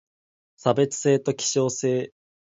[0.57, 2.11] 差別性と希少性